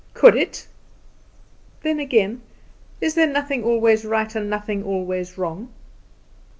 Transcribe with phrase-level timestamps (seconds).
[0.15, 0.67] could it?
[1.83, 2.41] Then again:
[3.01, 5.71] Is there nothing always right, and nothing always wrong?